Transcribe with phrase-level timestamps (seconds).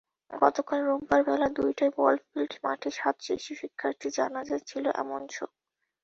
[0.33, 5.51] গতকাল রোববার বেলা দুইটায় বলফিল্ড মাঠে সাত শিশু শিক্ষার্থীর জানাজায় ছিল এমন শোক।